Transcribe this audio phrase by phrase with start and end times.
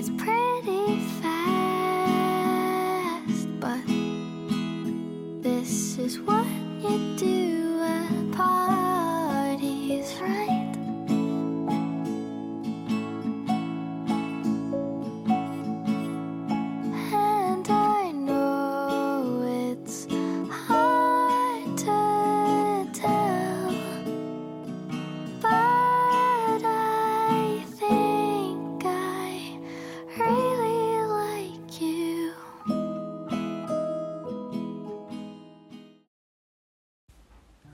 [0.00, 1.58] It's pretty fast,
[3.58, 3.84] but
[5.42, 6.46] this is what
[6.80, 8.32] you do at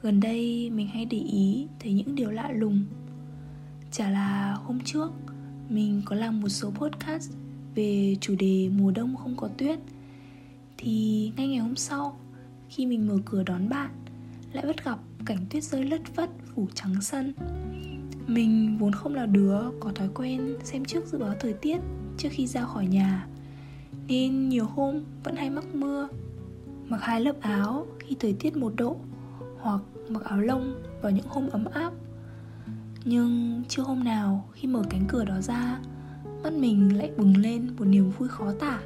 [0.05, 2.85] gần đây mình hay để ý thấy những điều lạ lùng.
[3.91, 5.13] Chả là hôm trước,
[5.69, 7.33] mình có làm một số podcast
[7.75, 9.79] về chủ đề mùa đông không có tuyết.
[10.79, 12.19] Thì ngay ngày hôm sau,
[12.69, 13.91] khi mình mở cửa đón bạn,
[14.53, 17.33] lại bắt gặp cảnh tuyết rơi lất phất, phủ trắng sân.
[18.27, 21.81] Mình vốn không là đứa có thói quen xem trước dự báo thời tiết
[22.19, 23.27] trước khi ra khỏi nhà,
[24.09, 26.09] nên nhiều hôm vẫn hay mắc mưa,
[26.89, 28.97] mặc hai lớp áo khi thời tiết một độ
[29.61, 31.93] hoặc mặc áo lông vào những hôm ấm áp.
[33.05, 35.79] Nhưng chưa hôm nào khi mở cánh cửa đó ra,
[36.43, 38.81] mắt mình lại bừng lên một niềm vui khó tả.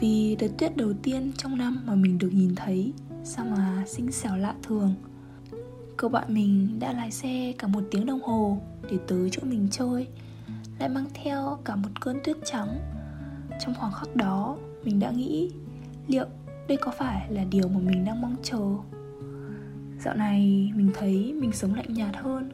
[0.00, 2.92] Vì đợt tuyết đầu tiên trong năm mà mình được nhìn thấy,
[3.24, 4.94] sao mà xinh xẻo lạ thường.
[5.96, 8.58] Cậu bạn mình đã lái xe cả một tiếng đồng hồ
[8.90, 10.06] để tới chỗ mình chơi,
[10.78, 12.78] lại mang theo cả một cơn tuyết trắng.
[13.60, 15.50] Trong khoảng khắc đó, mình đã nghĩ,
[16.06, 16.26] liệu
[16.68, 18.60] đây có phải là điều mà mình đang mong chờ?
[20.04, 22.50] Dạo này mình thấy mình sống lạnh nhạt hơn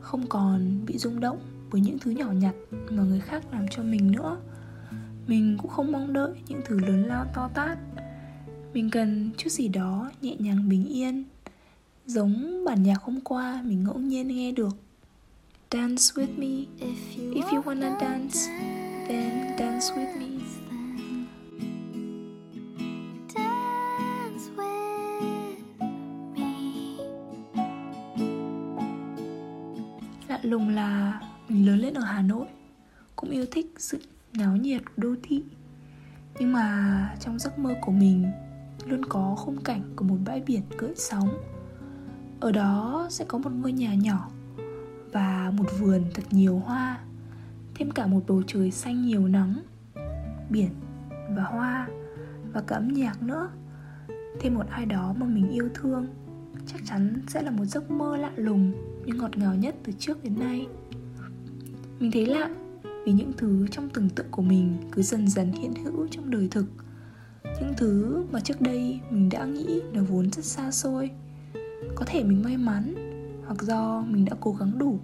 [0.00, 1.38] Không còn bị rung động
[1.70, 2.54] với những thứ nhỏ nhặt
[2.90, 4.36] mà người khác làm cho mình nữa.
[5.26, 7.78] Mình cũng không mong đợi những thứ lớn lao to tát.
[8.74, 11.24] Mình cần chút gì đó nhẹ nhàng bình yên
[12.06, 14.76] Giống bản nhạc hôm qua mình ngẫu nhiên nghe được.
[15.70, 16.66] Dance with me.
[17.16, 18.38] If you wanna dance
[19.08, 20.44] Then dance with me
[30.44, 32.46] lùng là mình lớn lên ở Hà Nội,
[33.16, 33.98] Cũng yêu thích sự
[34.32, 35.44] náo nhiệt đô thị.
[36.38, 38.26] Nhưng mà trong giấc mơ của mình,
[38.86, 41.28] Luôn có khung cảnh của một bãi biển cưỡi sóng.
[42.40, 44.30] Ở đó sẽ có một ngôi nhà nhỏ
[45.12, 46.98] Và một vườn thật nhiều hoa,
[47.74, 49.62] Thêm cả một bầu trời xanh nhiều nắng,
[50.50, 50.70] Biển
[51.36, 51.88] và hoa
[52.52, 53.48] Và cả âm nhạc nữa.
[54.40, 56.06] Thêm một ai đó mà mình yêu thương.
[56.66, 58.72] Chắc chắn sẽ là một giấc mơ lạ lùng,
[59.06, 60.66] nhưng ngọt ngào nhất từ trước đến nay.
[62.00, 62.50] Mình thấy lạ
[63.04, 66.48] vì những thứ trong tưởng tượng của mình cứ dần dần hiện hữu trong đời
[66.50, 66.66] thực.
[67.44, 71.10] Những thứ mà trước đây mình đã nghĩ nó vốn rất xa xôi.
[71.94, 72.94] Có thể mình may mắn,
[73.46, 74.98] hoặc do mình đã cố gắng đủ,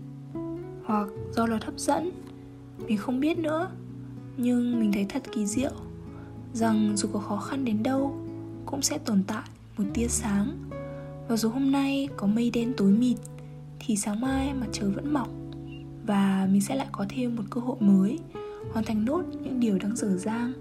[0.85, 2.11] hoặc do luật hấp dẫn,
[2.87, 3.71] mình không biết nữa.
[4.37, 5.73] Nhưng mình thấy thật kỳ diệu
[6.53, 8.17] rằng dù có khó khăn đến đâu,
[8.67, 10.70] cũng sẽ tồn tại một tia sáng
[11.31, 13.17] và dù hôm nay có mây đen tối mịt,
[13.79, 15.29] thì sáng mai mặt trời vẫn mọc.
[16.07, 18.19] Và mình sẽ lại có thêm một cơ hội mới,
[18.73, 20.53] hoàn thành nốt những điều đang dở dang.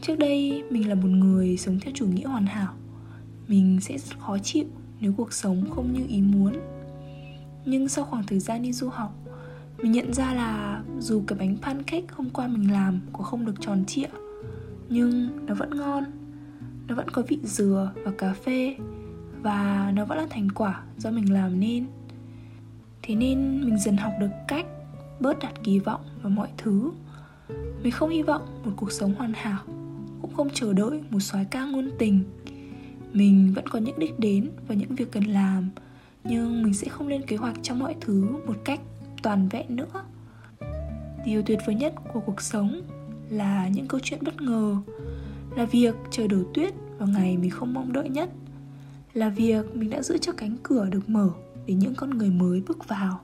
[0.00, 2.74] Trước đây, mình là một người sống theo chủ nghĩa hoàn hảo.
[3.48, 4.64] Mình sẽ rất khó chịu
[5.00, 6.52] nếu cuộc sống không như ý muốn.
[7.64, 9.14] Nhưng sau khoảng thời gian đi du học,
[9.82, 13.60] mình nhận ra là dù cái bánh pancake hôm qua mình làm có không được
[13.60, 14.08] tròn trịa,
[14.88, 16.04] nhưng nó vẫn ngon.
[16.88, 18.76] Nó vẫn có vị dừa và cà phê
[19.42, 21.86] và nó vẫn là thành quả do mình làm nên
[23.02, 24.66] thế nên mình dần học được cách
[25.20, 26.90] bớt đặt kỳ vọng vào mọi thứ.
[27.82, 29.62] Mình không hy vọng một cuộc sống hoàn hảo,
[30.22, 32.24] cũng không chờ đợi một soái ca ngôn tình.
[33.12, 35.70] Mình vẫn có những đích đến và những việc cần làm,
[36.24, 38.80] nhưng mình sẽ không lên kế hoạch cho mọi thứ một cách
[39.22, 40.04] toàn vẹn nữa.
[41.24, 42.80] Điều tuyệt vời nhất của cuộc sống
[43.28, 44.76] là những câu chuyện bất ngờ,
[45.56, 48.30] là việc chờ đổ tuyết vào ngày mình không mong đợi nhất
[49.14, 51.30] là việc mình đã giữ cho cánh cửa được mở
[51.66, 53.20] để những con người mới bước vào.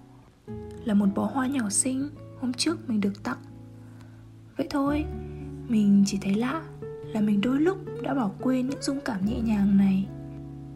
[0.85, 2.09] Là một bó hoa nhỏ xinh,
[2.41, 3.39] hôm trước mình được tặng.
[4.57, 5.05] Vậy thôi,
[5.69, 6.63] mình chỉ thấy lạ
[7.13, 10.07] là mình đôi lúc đã bỏ quên những dung cảm nhẹ nhàng này.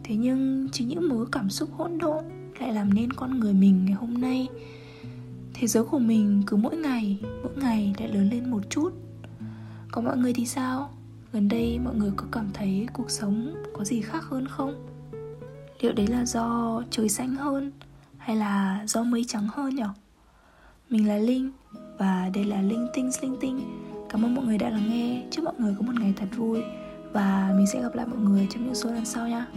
[0.03, 2.23] Thế nhưng chính những mớ cảm xúc hỗn độn
[2.59, 4.47] lại làm nên con người mình ngày hôm nay.
[5.53, 8.93] Thế giới của mình cứ mỗi ngày mỗi ngày lại lớn lên một chút.
[9.91, 10.89] Còn mọi người thì sao?
[11.33, 14.92] Gần đây mọi người có cảm thấy cuộc sống có gì khác hơn không?
[15.83, 17.71] liệu đấy là do trời xanh hơn
[18.17, 19.83] hay là do mây trắng hơn nhỉ?
[20.89, 21.51] Mình là linh
[21.97, 23.61] và đây là linh tinh linh tinh.
[24.09, 25.23] Cảm ơn mọi người đã lắng nghe.
[25.31, 26.63] Chúc mọi người có một ngày thật vui
[27.13, 29.47] và mình sẽ gặp lại mọi người trong những số lần sau nha.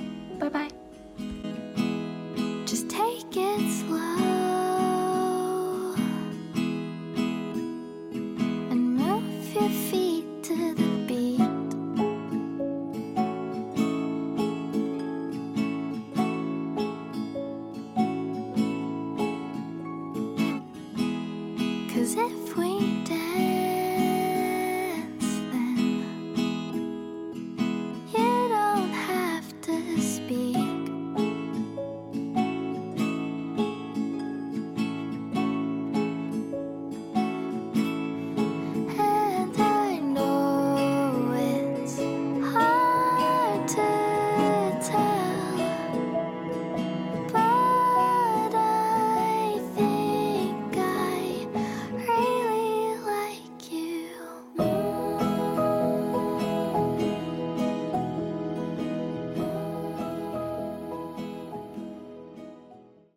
[0.40, 0.68] Bye bye.
[2.66, 4.05] Just take it slow.